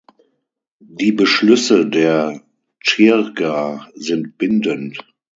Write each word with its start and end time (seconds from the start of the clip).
Die 0.79 1.11
Beschlüsse 1.11 1.85
der 1.87 2.41
Dschirga 2.83 3.87
sind 3.95 4.35
bindend. 4.39 4.97